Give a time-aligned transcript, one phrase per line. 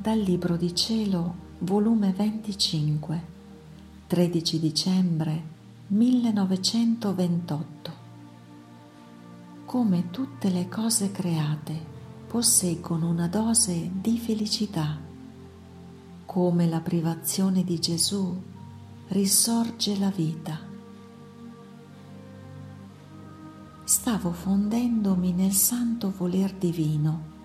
[0.00, 3.22] dal Libro di Cielo, volume 25,
[4.06, 5.42] 13 dicembre
[5.88, 7.92] 1928.
[9.64, 11.84] Come tutte le cose create
[12.28, 14.96] posseggono una dose di felicità,
[16.24, 18.40] come la privazione di Gesù
[19.08, 20.60] risorge la vita.
[23.82, 27.37] Stavo fondendomi nel santo voler divino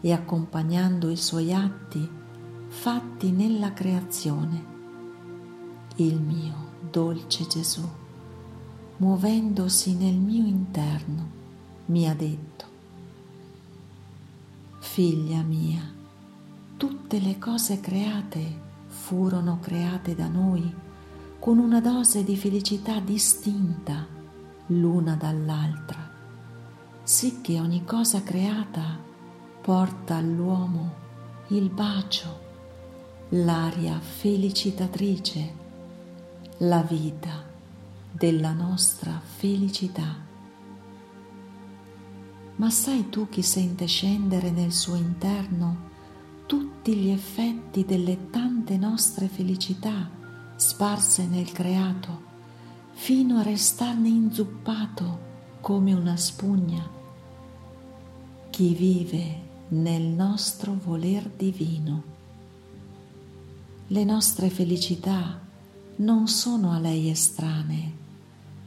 [0.00, 2.08] e accompagnando i suoi atti
[2.68, 4.76] fatti nella creazione.
[5.96, 6.54] Il mio
[6.90, 7.86] dolce Gesù,
[8.98, 11.36] muovendosi nel mio interno,
[11.86, 12.66] mi ha detto,
[14.78, 15.82] Figlia mia,
[16.76, 20.74] tutte le cose create furono create da noi
[21.38, 24.06] con una dose di felicità distinta
[24.66, 26.10] l'una dall'altra,
[27.02, 29.06] sicché ogni cosa creata
[29.60, 31.06] porta all'uomo
[31.48, 32.46] il bacio,
[33.30, 35.54] l'aria felicitatrice,
[36.58, 37.44] la vita
[38.10, 40.16] della nostra felicità.
[42.56, 45.86] Ma sai tu chi sente scendere nel suo interno
[46.46, 50.10] tutti gli effetti delle tante nostre felicità
[50.56, 52.26] sparse nel creato,
[52.92, 55.26] fino a restarne inzuppato
[55.60, 56.88] come una spugna?
[58.50, 62.02] Chi vive nel nostro voler divino.
[63.88, 65.40] Le nostre felicità
[65.96, 67.92] non sono a lei estranee,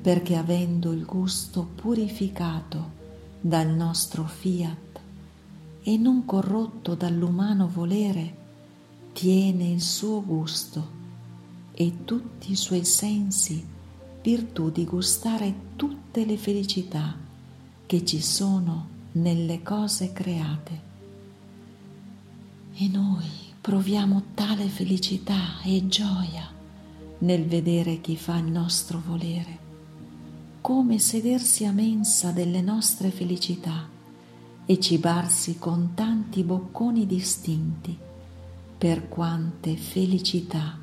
[0.00, 3.02] perché avendo il gusto purificato
[3.40, 5.00] dal nostro fiat
[5.82, 8.42] e non corrotto dall'umano volere,
[9.12, 11.02] tiene il suo gusto
[11.72, 13.66] e tutti i suoi sensi
[14.22, 17.16] virtù di gustare tutte le felicità
[17.84, 20.92] che ci sono nelle cose create.
[22.74, 23.28] E noi
[23.60, 26.50] proviamo tale felicità e gioia
[27.18, 29.58] nel vedere chi fa il nostro volere,
[30.60, 33.88] come sedersi a mensa delle nostre felicità
[34.66, 37.96] e cibarsi con tanti bocconi distinti,
[38.76, 40.76] per quante felicità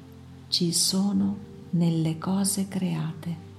[0.47, 3.50] ci sono nelle cose create.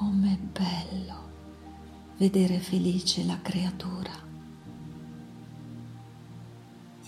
[0.00, 1.28] Com'è bello
[2.16, 4.10] vedere felice la creatura.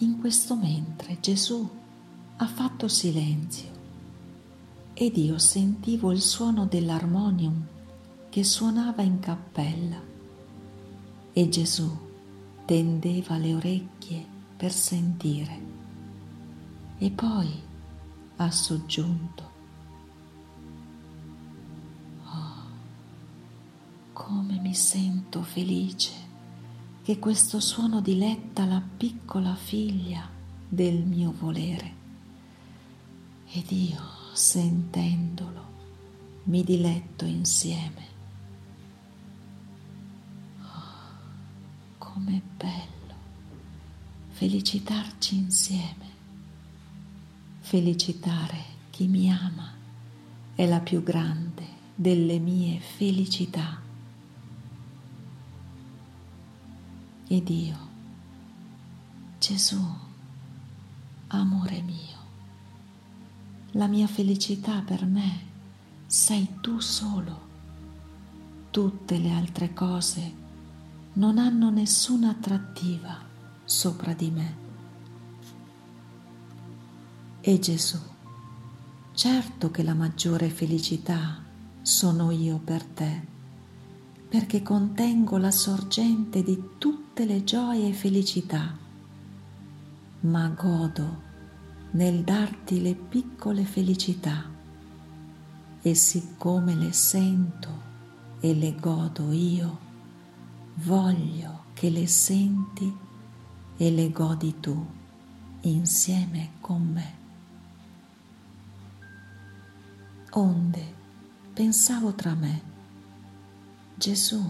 [0.00, 1.66] In questo mentre Gesù
[2.36, 3.70] ha fatto silenzio
[4.92, 7.66] ed io sentivo il suono dell'armonium
[8.28, 9.98] che suonava in cappella
[11.32, 11.90] e Gesù
[12.66, 15.60] tendeva le orecchie per sentire
[16.98, 17.48] e poi
[18.36, 19.51] ha soggiunto
[24.72, 26.12] mi sento felice
[27.02, 30.26] che questo suono diletta la piccola figlia
[30.66, 31.94] del mio volere.
[33.50, 34.00] Ed io,
[34.32, 35.66] sentendolo,
[36.44, 38.06] mi diletto insieme.
[40.62, 43.14] Oh, com'è bello
[44.30, 46.06] felicitarci insieme.
[47.60, 49.70] Felicitare chi mi ama
[50.54, 51.62] è la più grande
[51.94, 53.81] delle mie felicità.
[57.34, 57.76] Ed io,
[59.38, 59.82] Gesù,
[61.28, 62.18] amore mio,
[63.70, 65.40] la mia felicità per me
[66.06, 67.48] sei tu solo.
[68.68, 70.34] Tutte le altre cose
[71.14, 73.18] non hanno nessuna attrattiva
[73.64, 74.56] sopra di me.
[77.40, 77.98] E Gesù,
[79.14, 81.42] certo che la maggiore felicità
[81.80, 83.32] sono io per te
[84.32, 88.74] perché contengo la sorgente di tutte le gioie e felicità,
[90.20, 91.20] ma godo
[91.90, 94.50] nel darti le piccole felicità
[95.82, 97.68] e siccome le sento
[98.40, 99.78] e le godo io,
[100.76, 102.90] voglio che le senti
[103.76, 104.86] e le godi tu
[105.60, 107.14] insieme con me.
[110.30, 110.94] Onde
[111.52, 112.71] pensavo tra me,
[114.02, 114.42] Gesù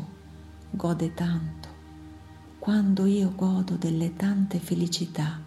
[0.71, 1.69] gode tanto
[2.59, 5.43] quando io godo delle tante felicità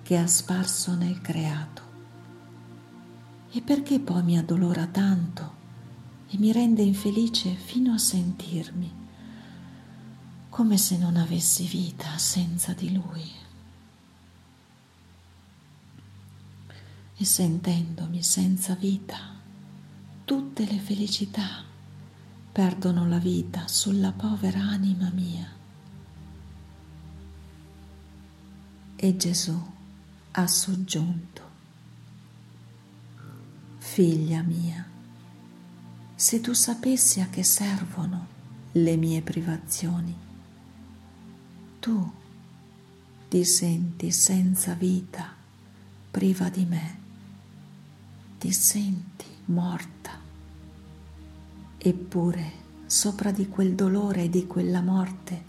[0.00, 1.82] che ha sparso nel creato.
[3.50, 5.54] E perché poi mi addolora tanto
[6.28, 8.92] e mi rende infelice fino a sentirmi
[10.48, 13.28] come se non avessi vita senza di Lui?
[17.16, 19.18] E sentendomi senza vita,
[20.24, 21.70] tutte le felicità
[22.52, 25.50] perdono la vita sulla povera anima mia.
[28.94, 29.58] E Gesù
[30.32, 31.50] ha soggiunto,
[33.78, 34.86] Figlia mia,
[36.14, 38.26] se tu sapessi a che servono
[38.72, 40.14] le mie privazioni,
[41.80, 42.12] tu
[43.28, 45.34] ti senti senza vita,
[46.10, 46.98] priva di me,
[48.38, 50.11] ti senti morta
[51.84, 52.52] Eppure,
[52.86, 55.42] sopra di quel dolore e di quella morte,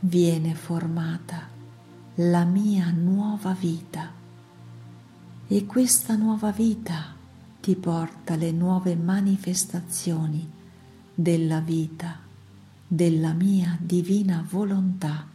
[0.00, 1.48] viene formata
[2.16, 4.12] la mia nuova vita.
[5.46, 7.14] E questa nuova vita
[7.62, 10.46] ti porta le nuove manifestazioni
[11.14, 12.18] della vita,
[12.86, 15.26] della mia divina volontà,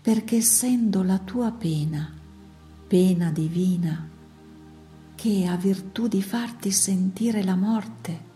[0.00, 2.08] perché essendo la tua pena,
[2.86, 4.08] pena divina,
[5.16, 8.28] che ha virtù di farti sentire la morte,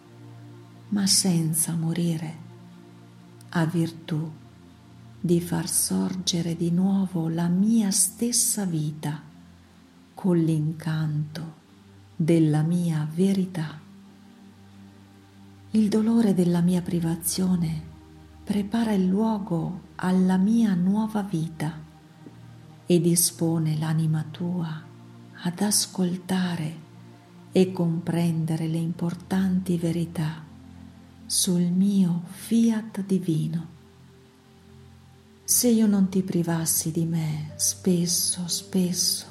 [0.88, 2.36] ma senza morire,
[3.50, 4.30] ha virtù
[5.20, 9.22] di far sorgere di nuovo la mia stessa vita
[10.12, 11.62] con l'incanto
[12.14, 13.80] della mia verità.
[15.70, 17.82] Il dolore della mia privazione
[18.44, 21.80] prepara il luogo alla mia nuova vita
[22.86, 24.82] e dispone l'anima tua
[25.42, 26.82] ad ascoltare
[27.50, 30.43] e comprendere le importanti verità
[31.26, 33.74] sul mio fiat divino
[35.46, 39.26] se io non ti privassi di me spesso, spesso,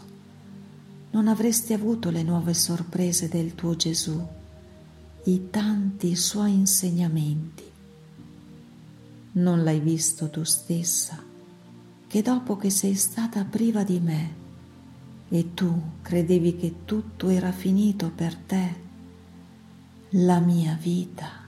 [1.10, 4.24] non avresti avuto le nuove sorprese del tuo Gesù,
[5.24, 7.63] i tanti suoi insegnamenti.
[9.34, 11.18] Non l'hai visto tu stessa,
[12.06, 14.42] che dopo che sei stata priva di me
[15.30, 18.81] e tu credevi che tutto era finito per te,
[20.12, 21.43] la mia vita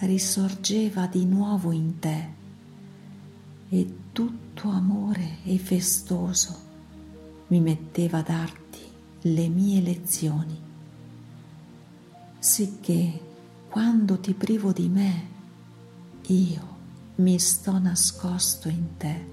[0.00, 2.28] risorgeva di nuovo in te
[3.68, 6.66] e tutto amore e festoso
[7.48, 8.80] mi metteva a darti
[9.22, 10.60] le mie lezioni,
[12.38, 13.20] sicché
[13.68, 15.26] quando ti privo di me,
[16.26, 16.76] io
[17.16, 19.26] mi sto nascosto in te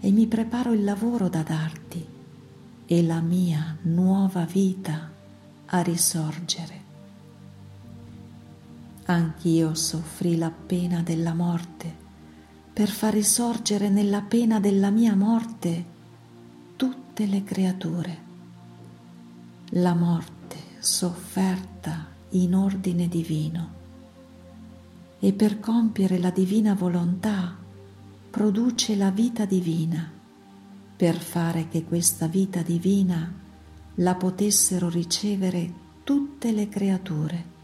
[0.00, 2.06] e mi preparo il lavoro da darti
[2.86, 5.10] e la mia nuova vita
[5.66, 6.77] a risorgere.
[9.10, 12.06] Anch'io soffrì la pena della morte.
[12.74, 15.84] Per far risorgere nella pena della mia morte
[16.76, 18.18] tutte le creature.
[19.70, 23.70] La morte sofferta in ordine divino.
[25.18, 27.56] E per compiere la divina volontà
[28.28, 30.12] produce la vita divina
[30.94, 33.32] per fare che questa vita divina
[33.94, 35.72] la potessero ricevere
[36.04, 37.56] tutte le creature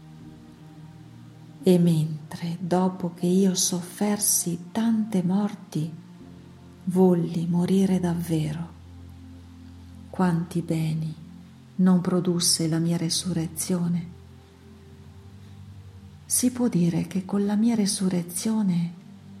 [1.67, 5.91] e mentre, dopo che io soffersi tante morti,
[6.83, 8.69] volli morire davvero,
[10.11, 11.11] quanti beni
[11.77, 14.07] non produsse la mia resurrezione?
[16.23, 18.93] Si può dire che con la mia resurrezione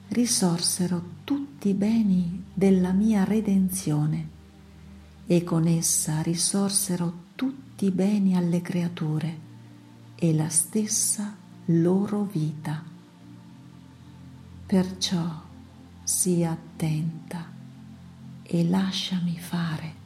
[0.07, 4.29] risorsero tutti i beni della mia redenzione
[5.27, 9.37] e con essa risorsero tutti i beni alle creature
[10.15, 12.83] e la stessa loro vita.
[14.65, 15.41] Perciò
[16.03, 17.51] sii attenta
[18.43, 20.04] e lasciami fare